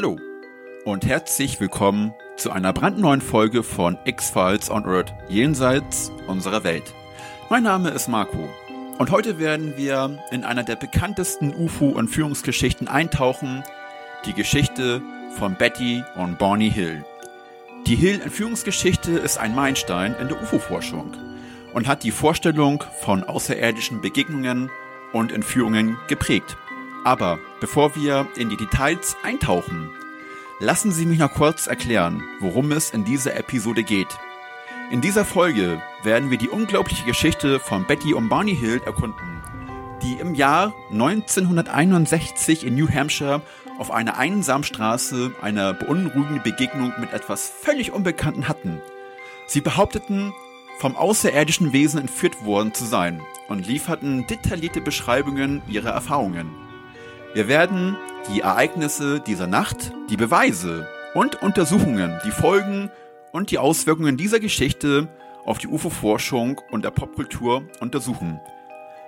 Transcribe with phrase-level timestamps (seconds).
[0.00, 0.18] Hallo
[0.86, 6.94] und herzlich willkommen zu einer brandneuen Folge von X-Files on Earth jenseits unserer Welt.
[7.50, 8.48] Mein Name ist Marco
[8.96, 13.62] und heute werden wir in einer der bekanntesten UFO-Entführungsgeschichten eintauchen,
[14.24, 15.02] die Geschichte
[15.36, 17.04] von Betty und Barney Hill.
[17.86, 21.12] Die Hill-Entführungsgeschichte ist ein Meilenstein in der UFO-Forschung
[21.74, 24.70] und hat die Vorstellung von außerirdischen Begegnungen
[25.12, 26.56] und Entführungen geprägt.
[27.04, 29.90] Aber bevor wir in die Details eintauchen,
[30.58, 34.18] lassen Sie mich noch kurz erklären, worum es in dieser Episode geht.
[34.90, 39.42] In dieser Folge werden wir die unglaubliche Geschichte von Betty und Barney Hill erkunden,
[40.02, 43.40] die im Jahr 1961 in New Hampshire
[43.78, 48.82] auf einer einsamen Straße eine beunruhigende Begegnung mit etwas völlig Unbekannten hatten.
[49.46, 50.34] Sie behaupteten,
[50.78, 56.69] vom außerirdischen Wesen entführt worden zu sein und lieferten detaillierte Beschreibungen ihrer Erfahrungen.
[57.32, 57.96] Wir werden
[58.28, 62.90] die Ereignisse dieser Nacht, die Beweise und Untersuchungen, die Folgen
[63.30, 65.06] und die Auswirkungen dieser Geschichte
[65.44, 68.40] auf die UFO-Forschung und der Popkultur untersuchen.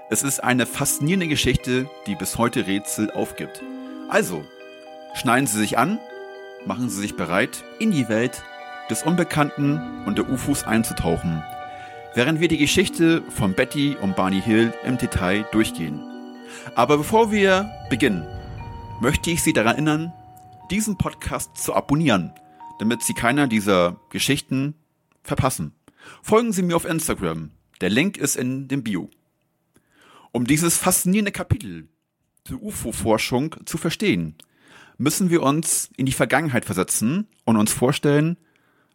[0.08, 3.60] Es ist eine faszinierende Geschichte, die bis heute Rätsel aufgibt.
[4.08, 4.44] Also,
[5.14, 5.98] schneiden Sie sich an,
[6.64, 8.44] machen Sie sich bereit, in die Welt
[8.88, 11.42] des Unbekannten und der UFOs einzutauchen,
[12.14, 16.11] während wir die Geschichte von Betty und Barney Hill im Detail durchgehen.
[16.74, 18.26] Aber bevor wir beginnen,
[19.00, 20.12] möchte ich Sie daran erinnern,
[20.70, 22.32] diesen Podcast zu abonnieren,
[22.78, 24.74] damit Sie keiner dieser Geschichten
[25.22, 25.74] verpassen.
[26.22, 27.50] Folgen Sie mir auf Instagram.
[27.80, 29.10] Der Link ist in dem Bio.
[30.32, 31.88] Um dieses faszinierende Kapitel
[32.48, 34.36] der UFO-Forschung zu verstehen,
[34.98, 38.38] müssen wir uns in die Vergangenheit versetzen und uns vorstellen,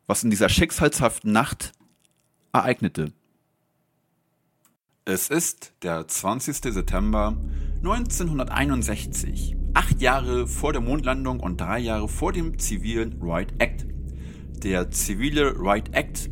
[0.06, 1.74] was in dieser schicksalshaften Nacht
[2.54, 3.12] ereignete.
[5.10, 6.74] Es ist der 20.
[6.74, 7.38] September
[7.78, 13.86] 1961, acht Jahre vor der Mondlandung und drei Jahre vor dem zivilen Right Act.
[14.64, 16.30] Der zivile Right Act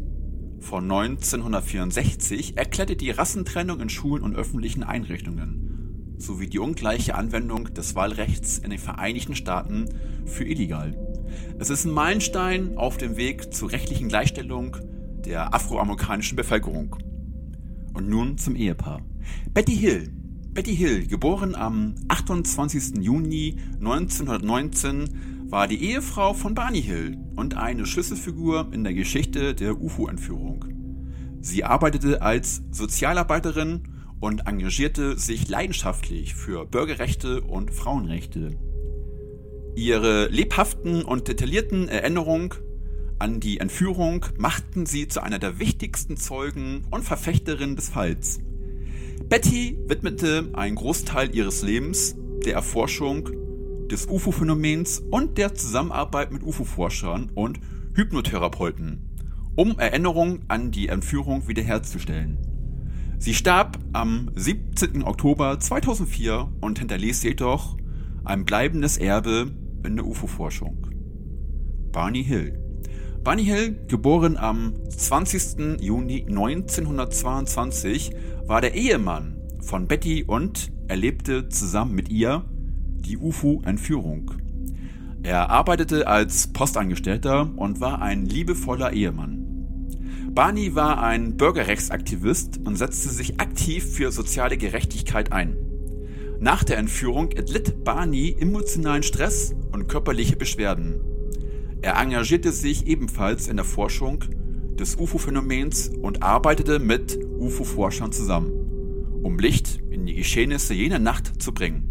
[0.60, 7.96] von 1964 erklärte die Rassentrennung in Schulen und öffentlichen Einrichtungen sowie die ungleiche Anwendung des
[7.96, 9.88] Wahlrechts in den Vereinigten Staaten
[10.26, 10.98] für illegal.
[11.60, 14.76] Es ist ein Meilenstein auf dem Weg zur rechtlichen Gleichstellung
[15.24, 16.98] der afroamerikanischen Bevölkerung.
[17.96, 19.02] Und nun zum Ehepaar.
[19.54, 20.12] Betty Hill.
[20.54, 22.98] Betty Hill, geboren am 28.
[23.02, 29.82] Juni 1919, war die Ehefrau von Barney Hill und eine Schlüsselfigur in der Geschichte der
[29.82, 30.66] UFO-Entführung.
[31.40, 33.84] Sie arbeitete als Sozialarbeiterin
[34.20, 38.58] und engagierte sich leidenschaftlich für Bürgerrechte und Frauenrechte.
[39.76, 42.50] Ihre lebhaften und detaillierten Erinnerungen
[43.18, 48.40] an die Entführung machten sie zu einer der wichtigsten Zeugen und Verfechterinnen des Falls.
[49.30, 52.16] Betty widmete einen Großteil ihres Lebens
[52.46, 53.30] der Erforschung
[53.88, 57.60] des UFO-Phänomens und der Zusammenarbeit mit UFO-Forschern und
[57.96, 59.10] Hypnotherapeuten,
[59.56, 62.38] um Erinnerungen an die Entführung wiederherzustellen.
[63.18, 65.04] Sie starb am 17.
[65.04, 67.78] Oktober 2004 und hinterließ jedoch
[68.26, 69.52] ein bleibendes Erbe
[69.86, 70.88] in der UFO-Forschung.
[71.92, 72.65] Barney Hill
[73.26, 75.82] Bunny Hill, geboren am 20.
[75.82, 78.12] Juni 1922,
[78.46, 84.30] war der Ehemann von Betty und erlebte zusammen mit ihr die UFO-Entführung.
[85.24, 89.90] Er arbeitete als Postangestellter und war ein liebevoller Ehemann.
[90.30, 95.58] Barney war ein Bürgerrechtsaktivist und setzte sich aktiv für soziale Gerechtigkeit ein.
[96.40, 101.15] Nach der Entführung erlitt Barney emotionalen Stress und körperliche Beschwerden.
[101.82, 104.24] Er engagierte sich ebenfalls in der Forschung
[104.78, 108.52] des UFO-Phänomens und arbeitete mit UFO-Forschern zusammen,
[109.24, 111.90] um Licht in die Geschehnisse jener Nacht zu bringen.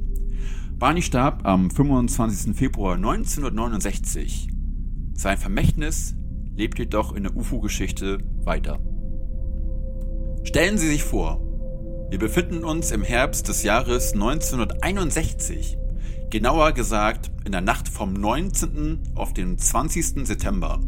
[0.79, 2.57] Barney starb am 25.
[2.57, 4.49] Februar 1969.
[5.15, 6.15] Sein Vermächtnis
[6.57, 8.81] lebt jedoch in der UFO-Geschichte weiter.
[10.43, 11.41] Stellen Sie sich vor,
[12.11, 15.79] wir befinden uns im Herbst des Jahres 1961
[16.35, 18.99] Genauer gesagt in der Nacht vom 19.
[19.15, 20.27] auf den 20.
[20.27, 20.81] September.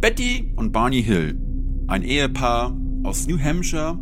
[0.00, 1.38] Betty und Barney Hill,
[1.86, 3.98] ein Ehepaar aus New Hampshire,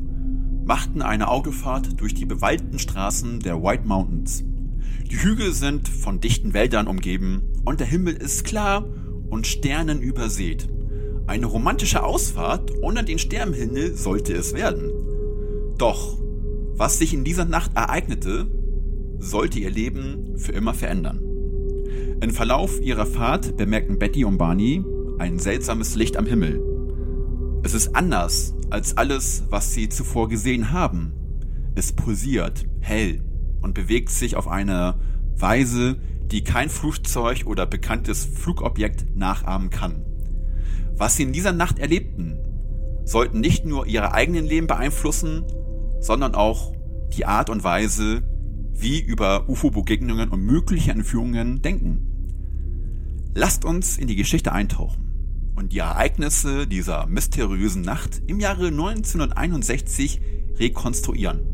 [0.64, 4.44] machten eine Autofahrt durch die bewaldeten Straßen der White Mountains.
[5.10, 8.86] Die Hügel sind von dichten Wäldern umgeben und der Himmel ist klar
[9.28, 10.68] und Sternen übersät.
[11.26, 14.90] Eine romantische Ausfahrt unter den Sternenhimmel sollte es werden.
[15.76, 16.18] Doch,
[16.74, 18.46] was sich in dieser Nacht ereignete,
[19.18, 21.27] sollte ihr Leben für immer verändern.
[22.20, 24.84] Im Verlauf ihrer Fahrt bemerken Betty und Barney
[25.18, 26.60] ein seltsames Licht am Himmel.
[27.62, 31.12] Es ist anders als alles, was sie zuvor gesehen haben.
[31.76, 33.22] Es pulsiert, hell
[33.62, 34.98] und bewegt sich auf eine
[35.36, 36.00] Weise,
[36.32, 40.04] die kein Flugzeug oder bekanntes Flugobjekt nachahmen kann.
[40.96, 42.36] Was sie in dieser Nacht erlebten,
[43.04, 45.44] sollten nicht nur ihre eigenen Leben beeinflussen,
[46.00, 46.72] sondern auch
[47.16, 48.22] die Art und Weise,
[48.74, 52.07] wie über UFO-Begegnungen und mögliche Entführungen denken.
[53.38, 60.20] Lasst uns in die Geschichte eintauchen und die Ereignisse dieser mysteriösen Nacht im Jahre 1961
[60.56, 61.46] rekonstruieren.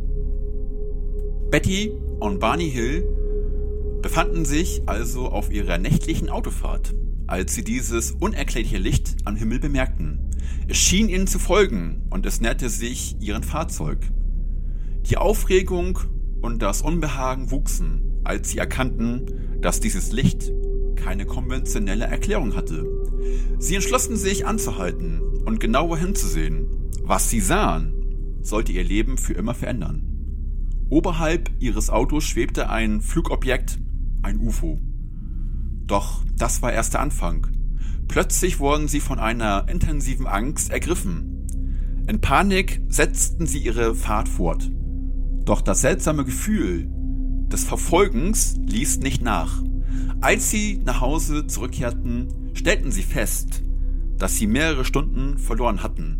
[1.51, 3.07] Betty und Barney Hill
[4.01, 6.95] befanden sich also auf ihrer nächtlichen Autofahrt,
[7.27, 10.31] als sie dieses unerklärliche Licht am Himmel bemerkten.
[10.67, 13.99] Es schien ihnen zu folgen und es näherte sich ihrem Fahrzeug.
[15.11, 15.99] Die Aufregung
[16.41, 20.51] und das Unbehagen wuchsen, als sie erkannten, dass dieses Licht
[20.95, 22.87] keine konventionelle Erklärung hatte.
[23.59, 26.67] Sie entschlossen sich anzuhalten und genauer hinzusehen.
[27.03, 30.03] Was sie sahen, sollte ihr Leben für immer verändern.
[30.91, 33.79] Oberhalb ihres Autos schwebte ein Flugobjekt,
[34.23, 34.81] ein UFO.
[35.87, 37.47] Doch das war erst der Anfang.
[38.09, 41.47] Plötzlich wurden sie von einer intensiven Angst ergriffen.
[42.07, 44.71] In Panik setzten sie ihre Fahrt fort.
[45.45, 46.89] Doch das seltsame Gefühl
[47.49, 49.63] des Verfolgens ließ nicht nach.
[50.21, 53.63] Als sie nach Hause zurückkehrten, stellten sie fest,
[54.19, 56.19] dass sie mehrere Stunden verloren hatten.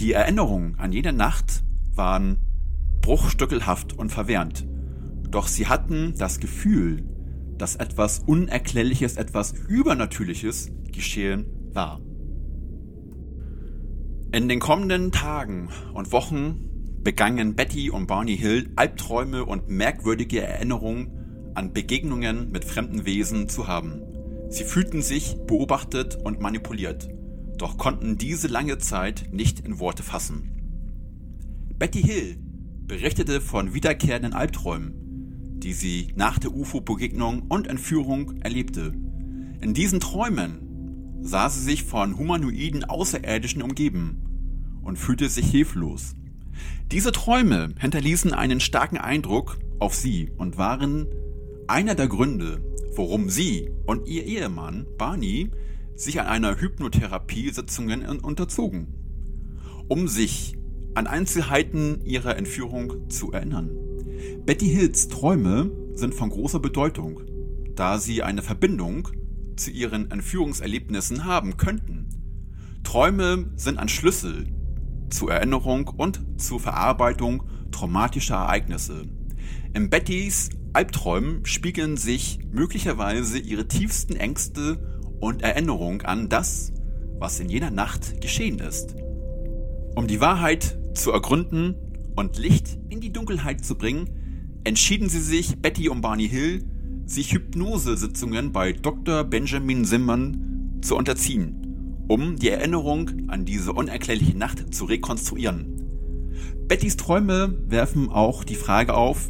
[0.00, 1.62] Die Erinnerungen an jene Nacht
[1.94, 2.38] waren
[3.02, 4.66] bruchstückelhaft und verwehrend.
[5.30, 7.04] Doch sie hatten das Gefühl,
[7.58, 12.00] dass etwas Unerklärliches, etwas Übernatürliches geschehen war.
[14.32, 16.64] In den kommenden Tagen und Wochen
[17.04, 21.23] begangen Betty und Barney Hill Albträume und merkwürdige Erinnerungen
[21.54, 24.02] an Begegnungen mit fremden Wesen zu haben.
[24.48, 27.08] Sie fühlten sich beobachtet und manipuliert,
[27.58, 30.50] doch konnten diese lange Zeit nicht in Worte fassen.
[31.78, 32.36] Betty Hill
[32.86, 34.92] berichtete von wiederkehrenden Albträumen,
[35.58, 38.92] die sie nach der UFO-Begegnung und Entführung erlebte.
[39.60, 46.14] In diesen Träumen sah sie sich von humanoiden Außerirdischen umgeben und fühlte sich hilflos.
[46.92, 51.06] Diese Träume hinterließen einen starken Eindruck auf sie und waren
[51.66, 52.62] einer der Gründe,
[52.96, 55.50] warum sie und ihr Ehemann Barney
[55.96, 58.88] sich an einer Hypnotherapie-Sitzungen unterzogen,
[59.88, 60.56] um sich
[60.94, 63.70] an Einzelheiten ihrer Entführung zu erinnern.
[64.44, 67.20] Betty Hills Träume sind von großer Bedeutung,
[67.74, 69.08] da sie eine Verbindung
[69.56, 72.08] zu ihren Entführungserlebnissen haben könnten.
[72.82, 74.46] Träume sind ein Schlüssel
[75.10, 79.06] zur Erinnerung und zur Verarbeitung traumatischer Ereignisse.
[79.74, 84.78] In Bettys Albträumen spiegeln sich möglicherweise ihre tiefsten Ängste
[85.18, 86.72] und Erinnerungen an das,
[87.18, 88.94] was in jener Nacht geschehen ist.
[89.96, 91.74] Um die Wahrheit zu ergründen
[92.14, 96.64] und Licht in die Dunkelheit zu bringen, entschieden sie sich, Betty und Barney Hill,
[97.06, 99.24] sich Hypnosesitzungen bei Dr.
[99.24, 105.66] Benjamin Simmern zu unterziehen, um die Erinnerung an diese unerklärliche Nacht zu rekonstruieren.
[106.68, 109.28] Bettys Träume werfen auch die Frage auf,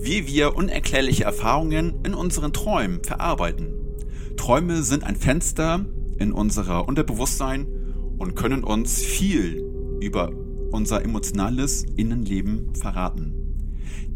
[0.00, 3.74] wie wir unerklärliche Erfahrungen in unseren Träumen verarbeiten.
[4.36, 5.84] Träume sind ein Fenster
[6.18, 7.66] in unser Unterbewusstsein
[8.18, 9.64] und können uns viel
[10.00, 10.30] über
[10.70, 13.34] unser emotionales Innenleben verraten.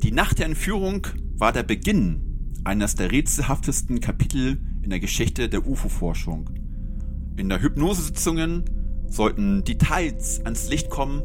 [0.03, 5.67] Die Nacht der Entführung war der Beginn eines der rätselhaftesten Kapitel in der Geschichte der
[5.67, 6.51] UFO-Forschung.
[7.37, 8.65] In der Hypnosesitzungen
[9.09, 11.23] sollten Details ans Licht kommen,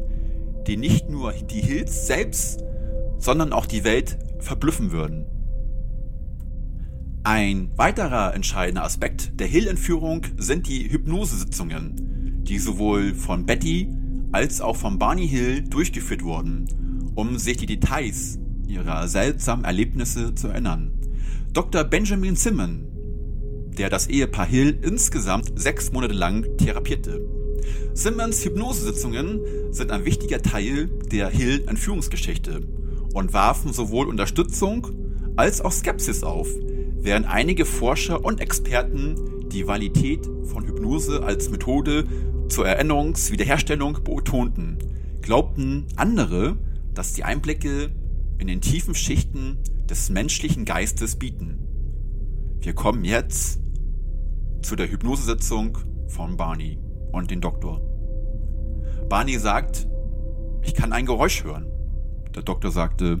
[0.66, 2.64] die nicht nur die Hills selbst,
[3.18, 5.26] sondern auch die Welt verblüffen würden.
[7.24, 13.88] Ein weiterer entscheidender Aspekt der Hill-Entführung sind die Hypnosesitzungen, die sowohl von Betty
[14.32, 20.48] als auch von Barney Hill durchgeführt wurden, um sich die Details ihrer seltsamen Erlebnisse zu
[20.48, 20.92] erinnern.
[21.52, 21.84] Dr.
[21.84, 22.86] Benjamin Simon,
[23.76, 27.20] der das Ehepaar Hill insgesamt sechs Monate lang therapierte.
[27.94, 29.40] Simmons Hypnosesitzungen
[29.70, 32.77] sind ein wichtiger Teil der Hill-Entführungsgeschichte
[33.18, 34.86] und warfen sowohl Unterstützung
[35.34, 36.46] als auch Skepsis auf,
[37.00, 42.04] während einige Forscher und Experten die Validität von Hypnose als Methode
[42.48, 44.78] zur Erinnerungswiederherstellung betonten,
[45.20, 46.58] glaubten andere,
[46.94, 47.90] dass die Einblicke
[48.38, 49.58] in den tiefen Schichten
[49.90, 51.58] des menschlichen Geistes bieten.
[52.60, 53.58] Wir kommen jetzt
[54.62, 56.78] zu der Hypnosesitzung von Barney
[57.10, 57.80] und den Doktor.
[59.08, 59.88] Barney sagt,
[60.62, 61.66] ich kann ein Geräusch hören.
[62.38, 63.20] Der Doktor sagte,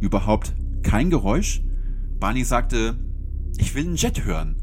[0.00, 1.62] überhaupt kein Geräusch?
[2.18, 2.96] Barney sagte,
[3.58, 4.56] ich will einen Jet hören.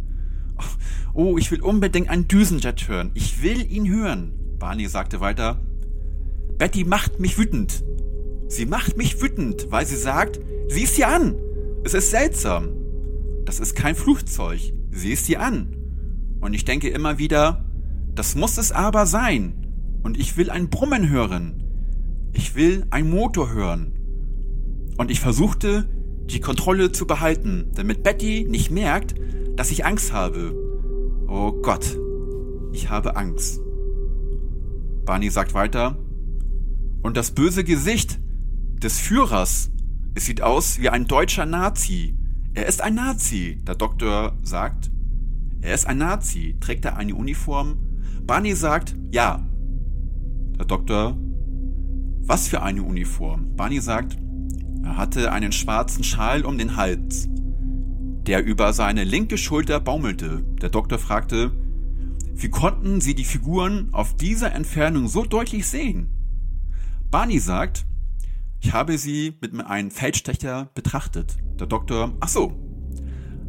[1.14, 3.12] Oh, ich will unbedingt einen Düsenjet hören.
[3.14, 4.34] Ich will ihn hören.
[4.60, 5.62] Barney sagte weiter,
[6.58, 7.86] Betty macht mich wütend.
[8.50, 11.36] Sie macht mich wütend, weil sie sagt, sieh es dir an.
[11.86, 12.70] Es ist seltsam.
[13.46, 14.74] das ist kein Flugzeug.
[14.92, 15.78] Sieh es dir an.
[16.42, 17.64] Und ich denke immer wieder,
[18.16, 20.02] das muss es aber sein.
[20.02, 21.65] Und ich will ein Brummen hören.
[22.36, 23.94] Ich will ein Motor hören.
[24.98, 25.90] Und ich versuchte,
[26.30, 29.16] die Kontrolle zu behalten, damit Betty nicht merkt,
[29.56, 30.54] dass ich Angst habe.
[31.28, 31.98] Oh Gott,
[32.72, 33.62] ich habe Angst.
[35.06, 35.98] Barney sagt weiter,
[37.02, 38.20] und das böse Gesicht
[38.84, 39.72] des Führers,
[40.14, 42.18] es sieht aus wie ein deutscher Nazi.
[42.54, 44.92] Er ist ein Nazi, der Doktor sagt.
[45.62, 46.58] Er ist ein Nazi.
[46.60, 47.78] Trägt er eine Uniform?
[48.26, 49.48] Barney sagt, ja.
[50.58, 51.18] Der Doktor,
[52.26, 53.56] was für eine Uniform?
[53.56, 54.18] Barney sagt,
[54.84, 57.28] er hatte einen schwarzen Schal um den Hals,
[58.28, 60.44] der über seine linke Schulter baumelte.
[60.62, 61.52] Der Doktor fragte,
[62.34, 66.10] wie konnten Sie die Figuren auf dieser Entfernung so deutlich sehen?
[67.12, 67.86] Barney sagt,
[68.60, 71.38] ich habe sie mit einem Feldstecher betrachtet.
[71.60, 72.60] Der Doktor, ach so.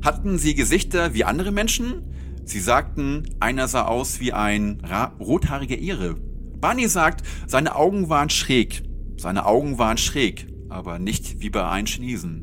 [0.05, 2.03] Hatten sie Gesichter wie andere Menschen?
[2.45, 4.83] Sie sagten, einer sah aus wie ein
[5.19, 6.17] rothaariger Ehre.
[6.61, 8.83] Barney sagt, seine Augen waren schräg.
[9.17, 12.43] Seine Augen waren schräg aber nicht wie bei einem Chinesen.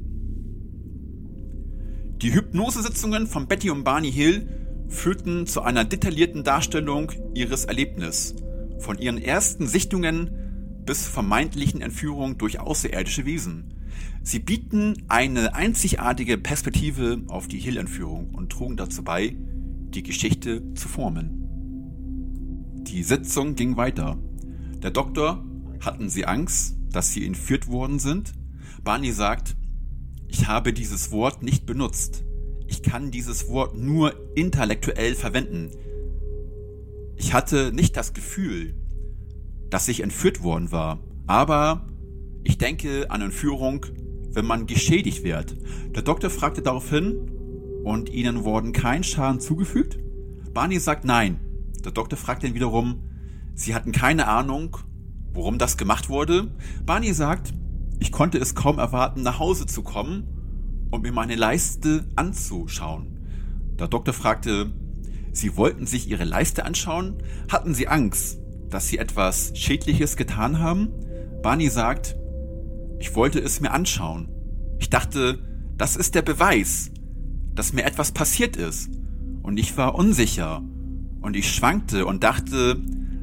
[2.21, 4.47] Die Hypnosesitzungen von Betty und Barney Hill
[4.87, 8.35] führten zu einer detaillierten Darstellung ihres Erlebnisses,
[8.79, 10.31] von ihren ersten Sichtungen
[10.85, 13.73] bis vermeintlichen Entführung durch außerirdische Wesen.
[14.21, 19.35] Sie bieten eine einzigartige Perspektive auf die Hill-Entführung und trugen dazu bei,
[19.89, 21.42] die Geschichte zu formen.
[22.93, 24.19] Die Sitzung ging weiter.
[24.83, 25.43] Der Doktor
[25.79, 28.33] hatten sie Angst, dass sie entführt worden sind?
[28.83, 29.55] Barney sagt,
[30.27, 32.23] ich habe dieses Wort nicht benutzt.
[32.67, 35.71] Ich kann dieses Wort nur intellektuell verwenden.
[37.15, 38.75] Ich hatte nicht das Gefühl,
[39.71, 41.87] dass ich entführt worden war, aber
[42.43, 43.87] ich denke an Entführung,
[44.33, 45.55] wenn man geschädigt wird.
[45.95, 47.31] Der Doktor fragte daraufhin,
[47.83, 49.97] und ihnen wurden kein Schaden zugefügt?
[50.53, 51.39] Barney sagt nein.
[51.83, 53.03] Der Doktor fragt ihn wiederum,
[53.55, 54.77] sie hatten keine Ahnung,
[55.33, 56.51] Worum das gemacht wurde?
[56.85, 57.53] Barney sagt,
[57.99, 63.17] ich konnte es kaum erwarten, nach Hause zu kommen und mir meine Leiste anzuschauen.
[63.79, 64.71] Der Doktor fragte,
[65.31, 67.17] Sie wollten sich Ihre Leiste anschauen?
[67.49, 70.89] Hatten Sie Angst, dass Sie etwas Schädliches getan haben?
[71.41, 72.15] Barney sagt,
[72.99, 74.29] ich wollte es mir anschauen.
[74.77, 75.39] Ich dachte,
[75.75, 76.91] das ist der Beweis,
[77.55, 78.91] dass mir etwas passiert ist.
[79.41, 80.61] Und ich war unsicher.
[81.23, 82.79] Und ich schwankte und dachte,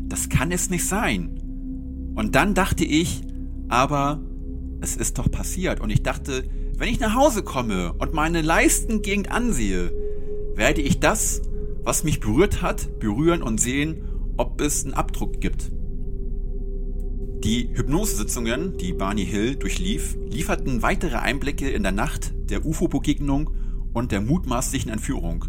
[0.09, 2.13] das kann es nicht sein.
[2.17, 3.21] Und dann dachte ich,
[3.69, 4.21] aber
[4.81, 5.81] es ist doch passiert.
[5.81, 6.45] Und ich dachte,
[6.77, 9.93] wenn ich nach Hause komme und meine Leistengegend ansehe,
[10.57, 11.43] werde ich das,
[11.85, 15.71] was mich berührt hat, berühren und sehen, ob es einen Abdruck gibt.
[17.45, 23.51] Die Hypnosesitzungen, die Barney Hill durchlief, lieferten weitere Einblicke in der Nacht der UFO-Begegnung
[23.93, 25.45] und der mutmaßlichen Entführung.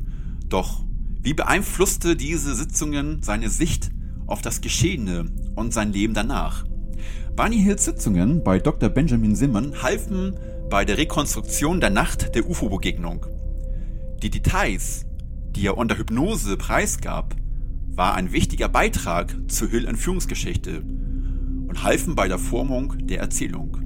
[0.48, 0.84] Doch
[1.22, 3.92] wie beeinflusste diese Sitzungen seine Sicht
[4.28, 5.26] auf das Geschehene
[5.56, 6.66] und sein Leben danach.
[7.36, 8.90] Barney Hills Sitzungen bei Dr.
[8.90, 10.36] Benjamin Simon halfen
[10.70, 13.26] bei der Rekonstruktion der Nacht der UFO-Begegnung.
[14.22, 15.06] Die Details,
[15.56, 17.36] die er unter Hypnose preisgab,
[17.90, 23.78] war ein wichtiger Beitrag zur Hill-Entführungsgeschichte und halfen bei der Formung der Erzählung.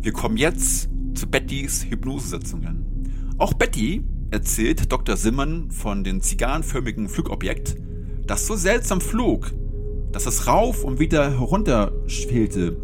[0.00, 3.34] Wir kommen jetzt zu Bettys Hypnosesitzungen.
[3.38, 5.16] Auch Betty erzählt Dr.
[5.16, 7.76] Simon von dem zigarrenförmigen Flugobjekt,
[8.26, 9.52] das so seltsam flog,
[10.10, 12.76] dass es rauf und wieder herunter schwelte.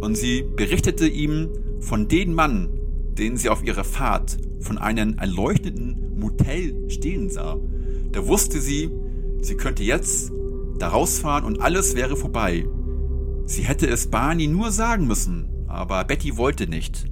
[0.00, 1.50] Und sie berichtete ihm
[1.80, 2.70] von dem Mann,
[3.12, 7.58] den sie auf ihrer Fahrt von einem erleuchteten Motel stehen sah.
[8.12, 8.90] Da wusste sie,
[9.42, 10.32] sie könnte jetzt
[10.78, 12.66] da rausfahren und alles wäre vorbei.
[13.44, 17.06] Sie hätte es Barney nur sagen müssen, aber Betty wollte nicht,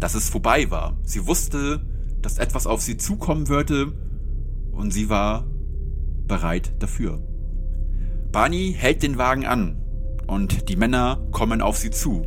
[0.00, 0.96] dass es vorbei war.
[1.04, 1.82] Sie wusste,
[2.22, 3.92] dass etwas auf sie zukommen würde
[4.72, 5.46] und sie war
[6.26, 7.20] bereit dafür.
[8.32, 9.82] Barney hält den Wagen an
[10.26, 12.24] und die Männer kommen auf sie zu.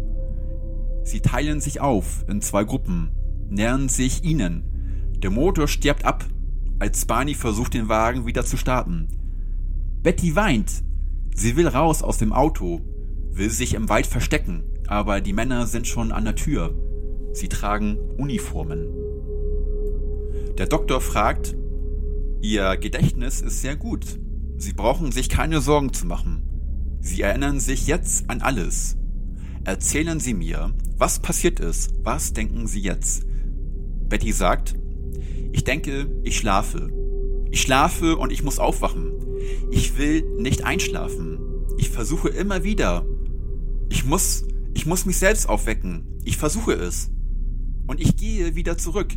[1.03, 3.11] Sie teilen sich auf in zwei Gruppen,
[3.49, 5.15] nähern sich ihnen.
[5.23, 6.25] Der Motor stirbt ab,
[6.79, 9.07] als Barney versucht, den Wagen wieder zu starten.
[10.03, 10.83] Betty weint.
[11.33, 12.81] Sie will raus aus dem Auto,
[13.31, 16.75] will sich im Wald verstecken, aber die Männer sind schon an der Tür.
[17.33, 19.04] Sie tragen Uniformen.
[20.57, 21.53] Der Doktor fragt,
[22.41, 24.19] Ihr Gedächtnis ist sehr gut.
[24.57, 26.97] Sie brauchen sich keine Sorgen zu machen.
[27.01, 28.95] Sie erinnern sich jetzt an alles.
[29.65, 31.93] Erzählen Sie mir, was passiert ist.
[32.03, 33.25] Was denken Sie jetzt?
[34.07, 34.75] Betty sagt,
[35.51, 36.89] ich denke, ich schlafe.
[37.51, 39.11] Ich schlafe und ich muss aufwachen.
[39.71, 41.37] Ich will nicht einschlafen.
[41.77, 43.05] Ich versuche immer wieder.
[43.89, 46.21] Ich muss, ich muss mich selbst aufwecken.
[46.23, 47.11] Ich versuche es.
[47.87, 49.15] Und ich gehe wieder zurück.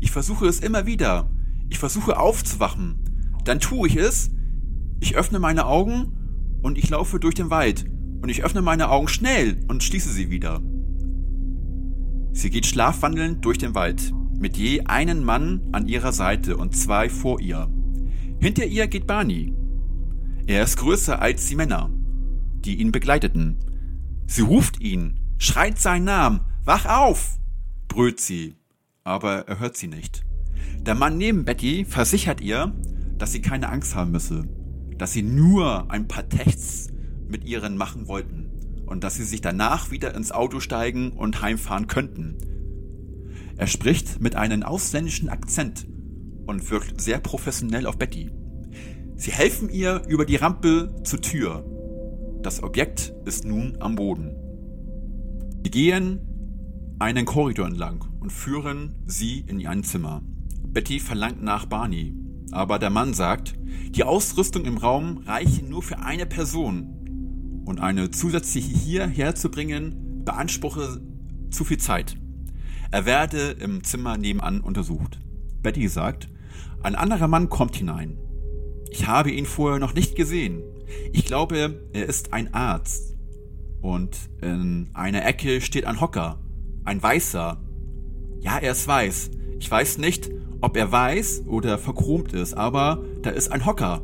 [0.00, 1.30] Ich versuche es immer wieder.
[1.68, 3.34] Ich versuche aufzuwachen.
[3.44, 4.30] Dann tue ich es.
[5.00, 7.86] Ich öffne meine Augen und ich laufe durch den Wald.
[8.22, 10.60] Und ich öffne meine Augen schnell und schließe sie wieder.
[12.32, 17.08] Sie geht schlafwandelnd durch den Wald, mit je einen Mann an ihrer Seite und zwei
[17.08, 17.68] vor ihr.
[18.40, 19.52] Hinter ihr geht Barney.
[20.46, 21.90] Er ist größer als die Männer,
[22.64, 23.56] die ihn begleiteten.
[24.26, 27.38] Sie ruft ihn, schreit seinen Namen, wach auf,
[27.88, 28.57] brüllt sie,
[29.08, 30.22] aber er hört sie nicht.
[30.80, 32.74] Der Mann neben Betty versichert ihr,
[33.16, 34.44] dass sie keine Angst haben müsse,
[34.98, 36.92] dass sie nur ein paar Tests
[37.26, 38.50] mit ihren machen wollten
[38.86, 42.36] und dass sie sich danach wieder ins Auto steigen und heimfahren könnten.
[43.56, 45.86] Er spricht mit einem ausländischen Akzent
[46.46, 48.30] und wirkt sehr professionell auf Betty.
[49.16, 51.64] Sie helfen ihr über die Rampe zur Tür.
[52.42, 54.36] Das Objekt ist nun am Boden.
[55.64, 56.20] Sie gehen
[56.98, 60.22] einen Korridor entlang und führen sie in ein Zimmer.
[60.66, 62.14] Betty verlangt nach Barney,
[62.50, 63.54] aber der Mann sagt,
[63.90, 70.22] die Ausrüstung im Raum reiche nur für eine Person und eine zusätzliche hierher zu bringen
[70.24, 71.00] beanspruche
[71.50, 72.16] zu viel Zeit.
[72.90, 75.18] Er werde im Zimmer nebenan untersucht.
[75.62, 76.28] Betty sagt,
[76.82, 78.18] ein anderer Mann kommt hinein.
[78.90, 80.62] Ich habe ihn vorher noch nicht gesehen.
[81.12, 83.16] Ich glaube, er ist ein Arzt.
[83.80, 86.40] Und in einer Ecke steht ein Hocker.
[86.84, 87.62] Ein Weißer.
[88.40, 89.30] Ja, er ist weiß.
[89.58, 90.30] Ich weiß nicht,
[90.60, 94.02] ob er weiß oder verchromt ist, aber da ist ein Hocker.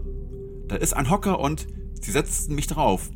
[0.68, 1.66] Da ist ein Hocker und
[2.00, 3.10] sie setzten mich drauf.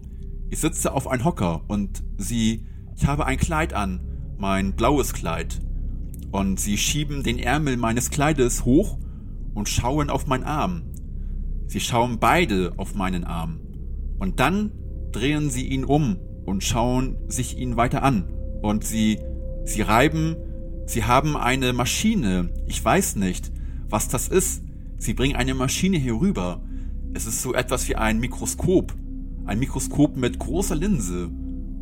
[0.50, 4.00] Ich sitze auf ein Hocker und sie, ich habe ein Kleid an,
[4.38, 5.60] mein blaues Kleid.
[6.30, 8.98] Und sie schieben den Ärmel meines Kleides hoch
[9.54, 10.82] und schauen auf meinen Arm.
[11.66, 13.60] Sie schauen beide auf meinen Arm.
[14.18, 14.72] Und dann
[15.12, 18.32] drehen sie ihn um und schauen sich ihn weiter an.
[18.62, 19.20] Und sie,
[19.64, 20.36] sie reiben,
[20.88, 22.50] sie haben eine Maschine.
[22.66, 23.52] Ich weiß nicht,
[23.88, 24.62] was das ist.
[24.98, 26.62] Sie bringen eine Maschine hier rüber.
[27.14, 28.94] Es ist so etwas wie ein Mikroskop.
[29.44, 31.30] Ein Mikroskop mit großer Linse.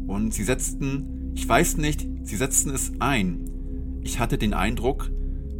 [0.06, 4.00] Und sie setzten, ich weiß nicht, sie setzten es ein.
[4.02, 5.10] Ich hatte den Eindruck,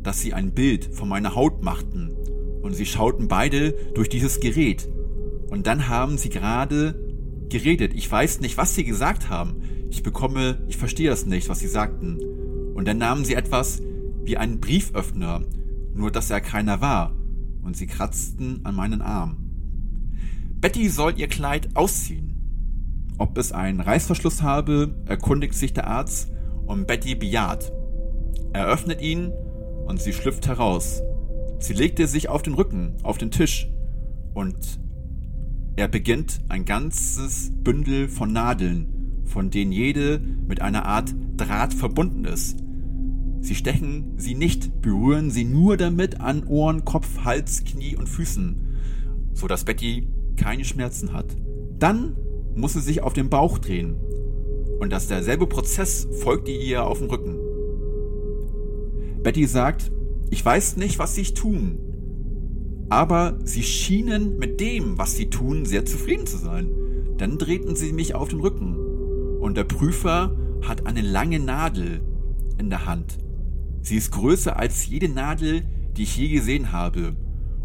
[0.02, 2.12] dass sie ein Bild von meiner Haut machten.
[2.62, 4.88] Und sie schauten beide durch dieses Gerät.
[5.50, 6.94] Und dann haben sie gerade
[7.48, 7.92] geredet.
[7.94, 9.62] Ich weiß nicht, was sie gesagt haben.
[9.90, 12.18] Ich bekomme, ich verstehe das nicht, was sie sagten.
[12.76, 13.80] Und dann nahmen sie etwas
[14.22, 15.40] wie einen Brieföffner,
[15.94, 17.14] nur dass er keiner war.
[17.62, 19.38] Und sie kratzten an meinen Arm.
[20.60, 22.34] Betty soll ihr Kleid ausziehen.
[23.16, 26.30] Ob es einen Reißverschluss habe, erkundigt sich der Arzt
[26.66, 27.72] und Betty bejaht.
[28.52, 29.32] Er öffnet ihn
[29.86, 31.00] und sie schlüpft heraus.
[31.58, 33.68] Sie legte sich auf den Rücken, auf den Tisch
[34.34, 34.78] und
[35.76, 42.26] er beginnt ein ganzes Bündel von Nadeln, von denen jede mit einer Art Draht verbunden
[42.26, 42.65] ist.
[43.46, 48.56] Sie stechen sie nicht, berühren sie nur damit an Ohren, Kopf, Hals, Knie und Füßen,
[49.34, 51.26] so dass Betty keine Schmerzen hat.
[51.78, 52.16] Dann
[52.56, 53.94] muss sie sich auf den Bauch drehen
[54.80, 57.36] und dass derselbe Prozess folgt ihr auf dem Rücken.
[59.22, 59.92] Betty sagt,
[60.28, 61.78] ich weiß nicht, was sie tun,
[62.88, 66.68] aber sie schienen mit dem, was sie tun, sehr zufrieden zu sein.
[67.16, 68.74] Dann drehten sie mich auf den Rücken
[69.38, 72.00] und der Prüfer hat eine lange Nadel
[72.58, 73.18] in der Hand.
[73.86, 75.62] Sie ist größer als jede Nadel,
[75.96, 77.14] die ich je gesehen habe.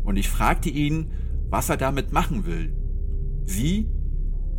[0.03, 1.11] Und ich fragte ihn,
[1.49, 2.73] was er damit machen will.
[3.45, 3.89] Sie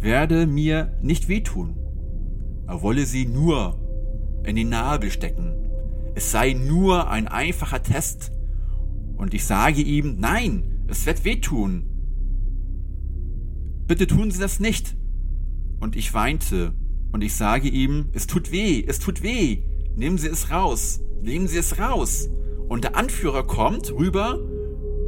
[0.00, 1.76] werde mir nicht wehtun.
[2.66, 3.78] Er wolle sie nur
[4.44, 5.62] in den Nabel stecken
[6.14, 8.32] es sei nur ein einfacher Test.
[9.16, 11.84] Und ich sage ihm, nein, es wird wehtun.
[13.86, 14.96] Bitte tun Sie das nicht.
[15.80, 16.72] Und ich weinte
[17.12, 19.58] und ich sage ihm, es tut weh, es tut weh.
[19.96, 22.28] Nehmen Sie es raus, nehmen Sie es raus.
[22.68, 24.38] Und der Anführer kommt rüber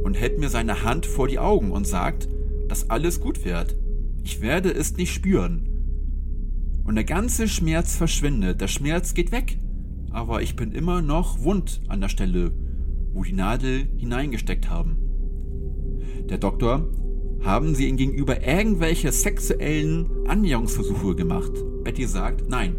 [0.03, 2.27] und hält mir seine Hand vor die Augen und sagt,
[2.67, 3.75] dass alles gut wird.
[4.23, 5.69] Ich werde es nicht spüren.
[6.83, 9.57] Und der ganze Schmerz verschwindet, der Schmerz geht weg
[10.15, 12.53] aber ich bin immer noch wund an der Stelle,
[13.13, 14.95] wo die Nadel hineingesteckt haben.
[16.29, 16.87] Der Doktor,
[17.43, 21.51] haben Sie ihm gegenüber irgendwelche sexuellen Annäherungsversuche gemacht?
[21.83, 22.77] Betty sagt, nein.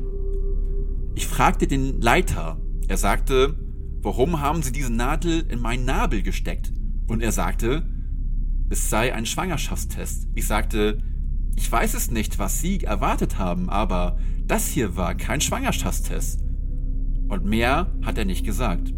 [1.14, 2.58] Ich fragte den Leiter.
[2.88, 3.56] Er sagte,
[4.02, 6.72] warum haben Sie diese Nadel in meinen Nabel gesteckt?
[7.08, 7.84] Und er sagte,
[8.68, 10.28] es sei ein Schwangerschaftstest.
[10.34, 10.98] Ich sagte,
[11.56, 16.40] ich weiß es nicht, was Sie erwartet haben, aber das hier war kein Schwangerschaftstest.
[17.28, 18.92] Und mehr hat er nicht gesagt.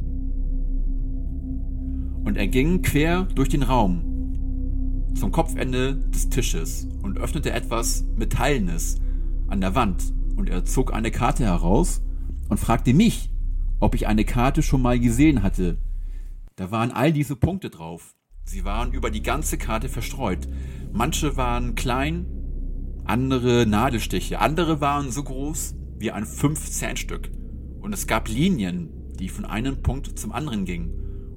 [2.24, 9.00] Und er ging quer durch den Raum zum Kopfende des Tisches und öffnete etwas Metallenes
[9.48, 10.12] an der Wand.
[10.36, 12.02] Und er zog eine Karte heraus
[12.48, 13.30] und fragte mich,
[13.80, 15.78] ob ich eine Karte schon mal gesehen hatte.
[16.56, 18.14] Da waren all diese Punkte drauf.
[18.44, 20.48] Sie waren über die ganze Karte verstreut.
[20.92, 22.26] Manche waren klein,
[23.04, 27.30] andere Nadelstiche, andere waren so groß wie ein 5-Cent-Stück.
[27.80, 30.92] Und es gab Linien, die von einem Punkt zum anderen gingen.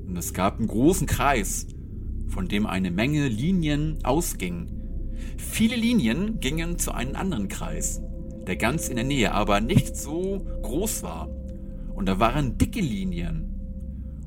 [0.07, 1.67] Und es gab einen großen Kreis,
[2.27, 4.69] von dem eine Menge Linien ausgingen.
[5.37, 8.01] Viele Linien gingen zu einem anderen Kreis,
[8.47, 11.29] der ganz in der Nähe, aber nicht so groß war.
[11.93, 13.51] Und da waren dicke Linien.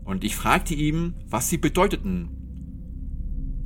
[0.05, 2.29] Und ich fragte ihm, was sie bedeuteten.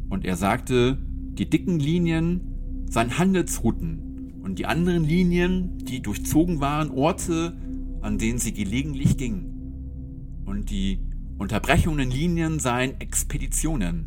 [0.09, 0.99] Und er sagte,
[1.35, 7.57] die dicken Linien seien Handelsrouten und die anderen Linien, die durchzogen waren, Orte,
[8.01, 10.43] an denen sie gelegentlich gingen.
[10.47, 11.01] Und die
[11.37, 14.07] unterbrechenden Linien seien Expeditionen.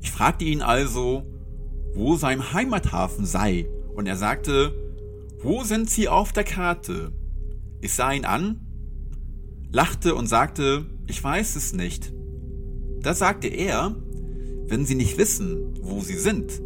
[0.00, 1.24] Ich fragte ihn also,
[1.94, 4.74] wo sein Heimathafen sei, und er sagte,
[5.42, 7.12] wo sind Sie auf der Karte?
[7.82, 8.60] Ich sah ihn an,
[9.72, 12.12] lachte und sagte, ich weiß es nicht.
[13.00, 13.96] Da sagte er,
[14.68, 16.62] wenn Sie nicht wissen, wo Sie sind,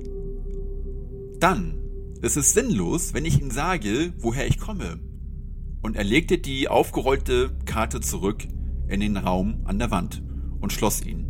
[1.41, 1.79] dann
[2.21, 5.01] ist es sinnlos, wenn ich Ihnen sage, woher ich komme.
[5.81, 8.47] Und er legte die aufgerollte Karte zurück
[8.87, 10.23] in den Raum an der Wand
[10.61, 11.25] und schloss ihn.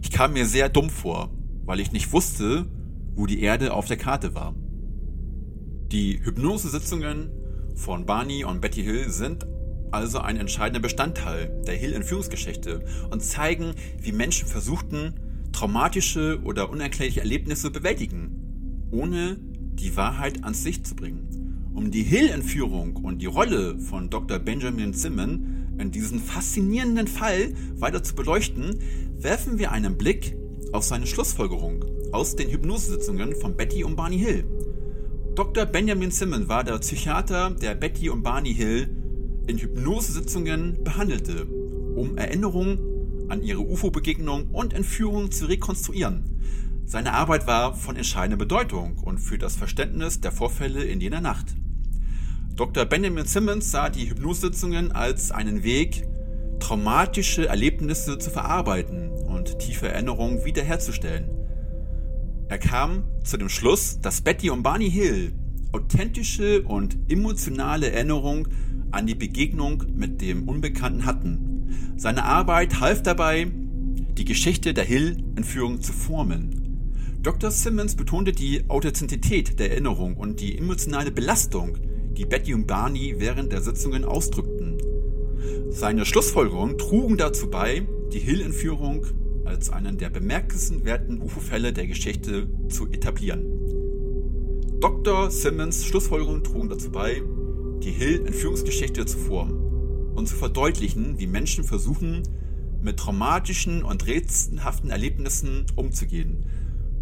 [0.00, 1.30] Ich kam mir sehr dumm vor,
[1.66, 2.66] weil ich nicht wusste,
[3.14, 4.54] wo die Erde auf der Karte war.
[5.92, 7.30] Die Hypnosesitzungen
[7.74, 9.46] von Barney und Betty Hill sind
[9.90, 15.14] also ein entscheidender Bestandteil der Hill-Entführungsgeschichte und zeigen, wie Menschen versuchten,
[15.52, 19.36] traumatische oder unerklärliche Erlebnisse bewältigen, ohne
[19.74, 21.70] die Wahrheit ans Licht zu bringen.
[21.74, 24.38] Um die Hill-Entführung und die Rolle von Dr.
[24.38, 28.78] Benjamin Simmon in diesem faszinierenden Fall weiter zu beleuchten,
[29.18, 30.36] werfen wir einen Blick
[30.72, 34.44] auf seine Schlussfolgerung aus den Hypnosesitzungen von Betty und Barney Hill.
[35.34, 35.64] Dr.
[35.64, 38.90] Benjamin Simmons war der Psychiater, der Betty und Barney Hill
[39.46, 46.24] in Hypnosesitzungen behandelte, um Erinnerungen an ihre UFO-Begegnung und Entführung zu rekonstruieren.
[46.84, 51.54] Seine Arbeit war von entscheidender Bedeutung und für das Verständnis der Vorfälle in jener Nacht.
[52.54, 52.84] Dr.
[52.84, 56.06] Benjamin Simmons sah die Hypnosesitzungen als einen Weg,
[56.60, 61.41] traumatische Erlebnisse zu verarbeiten und tiefe Erinnerungen wiederherzustellen.
[62.52, 65.32] Er kam zu dem Schluss, dass Betty und Barney Hill
[65.72, 68.46] authentische und emotionale Erinnerungen
[68.90, 71.94] an die Begegnung mit dem Unbekannten hatten.
[71.96, 76.90] Seine Arbeit half dabei, die Geschichte der Hill-Entführung zu formen.
[77.22, 77.50] Dr.
[77.50, 81.78] Simmons betonte die Authentizität der Erinnerung und die emotionale Belastung,
[82.18, 84.76] die Betty und Barney während der Sitzungen ausdrückten.
[85.70, 89.06] Seine Schlussfolgerungen trugen dazu bei, die Hill-Entführung
[89.52, 93.44] als einen der bemerkenswerten UFO-Fälle der Geschichte zu etablieren.
[94.80, 95.30] Dr.
[95.30, 97.22] Simmons Schlussfolgerungen trugen dazu bei,
[97.82, 102.22] die Hill-Entführungsgeschichte zu formen und zu verdeutlichen, wie Menschen versuchen,
[102.80, 106.46] mit traumatischen und rätselhaften Erlebnissen umzugehen.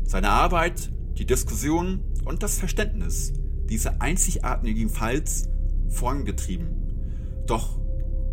[0.02, 3.32] Seine Arbeit, die Diskussion und das Verständnis
[3.68, 5.48] dieser einzigartigen Falls
[5.88, 6.66] vorangetrieben.
[7.46, 7.79] Doch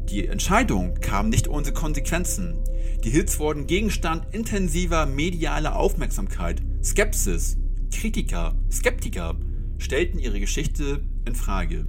[0.09, 2.55] die Entscheidung kam nicht ohne Konsequenzen.
[3.03, 6.61] Die Hits wurden Gegenstand intensiver medialer Aufmerksamkeit.
[6.81, 7.57] Skepsis,
[7.91, 9.35] Kritiker, Skeptiker
[9.77, 11.85] stellten ihre Geschichte in Frage.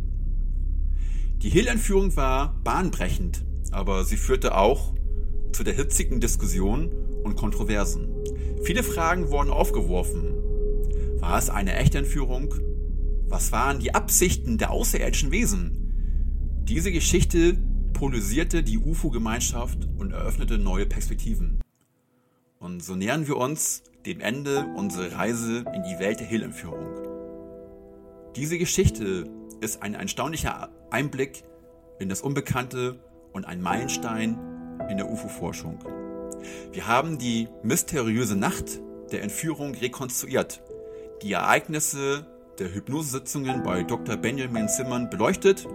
[1.43, 4.95] Die Hill-Entführung war bahnbrechend, aber sie führte auch
[5.53, 6.91] zu der hitzigen Diskussion
[7.23, 8.09] und Kontroversen.
[8.65, 10.35] Viele Fragen wurden aufgeworfen.
[11.21, 12.53] War es eine echte Entführung?
[13.29, 16.65] Was waren die Absichten der außerirdischen Wesen?
[16.65, 17.57] Diese Geschichte
[17.99, 21.61] polarisierte die UFO-Gemeinschaft und eröffnete neue Perspektiven.
[22.61, 26.87] Und so nähern wir uns dem Ende unserer Reise in die Welt der Hill-Entführung.
[28.37, 29.29] Diese Geschichte
[29.61, 31.43] ist ein erstaunlicher Einblick
[31.99, 33.01] in das Unbekannte
[33.33, 34.39] und ein Meilenstein
[34.89, 35.81] in der UFO-Forschung.
[36.71, 38.79] Wir haben die mysteriöse Nacht
[39.11, 40.63] der Entführung rekonstruiert,
[41.23, 42.29] die Ereignisse
[42.61, 44.17] der Hypnosesitzungen bei Dr.
[44.17, 45.67] Benjamin Zimmern beleuchtet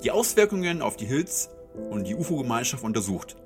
[0.00, 1.50] die Auswirkungen auf die Hills
[1.90, 3.36] und die UFO-Gemeinschaft untersucht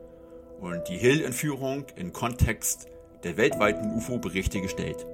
[0.60, 2.86] und die Hill-Entführung in Kontext
[3.22, 5.06] der weltweiten UFO-Berichte gestellt.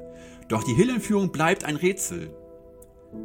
[0.48, 2.31] Doch die Hill-Entführung bleibt ein Rätsel.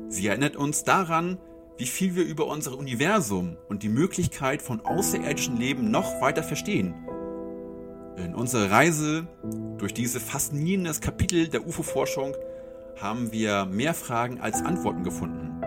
[0.10, 1.38] Sie erinnert uns daran,
[1.78, 6.94] wie viel wir über unser Universum und die Möglichkeit von außerirdischem Leben noch weiter verstehen.
[8.18, 9.28] In unserer Reise
[9.78, 12.34] durch dieses faszinierendes Kapitel der UFO-Forschung
[12.98, 15.62] haben wir mehr Fragen als Antworten gefunden.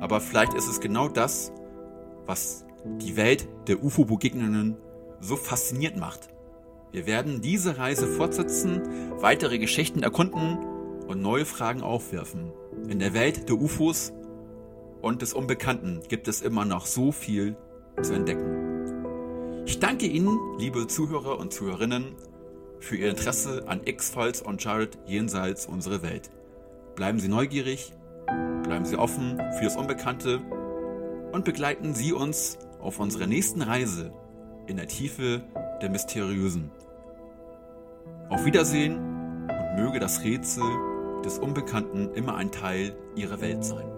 [0.00, 1.50] Aber vielleicht ist es genau das,
[2.28, 2.66] was
[3.00, 4.76] die Welt der UFO-Begegnungen
[5.20, 6.28] so faszinierend macht.
[6.92, 8.82] Wir werden diese Reise fortsetzen,
[9.16, 10.58] weitere Geschichten erkunden
[11.06, 12.52] und neue Fragen aufwerfen.
[12.88, 14.12] In der Welt der UFOs
[15.00, 17.56] und des Unbekannten gibt es immer noch so viel
[18.02, 19.64] zu entdecken.
[19.66, 22.14] Ich danke Ihnen, liebe Zuhörer und Zuhörerinnen,
[22.78, 26.30] für Ihr Interesse an X-Files Uncharted jenseits unserer Welt.
[26.94, 27.92] Bleiben Sie neugierig,
[28.62, 30.40] bleiben Sie offen für das Unbekannte
[31.32, 34.12] und begleiten Sie uns auf unserer nächsten Reise
[34.66, 35.42] in der Tiefe
[35.82, 36.70] der Mysteriösen.
[38.28, 40.64] Auf Wiedersehen und möge das Rätsel
[41.24, 43.97] des Unbekannten immer ein Teil Ihrer Welt sein.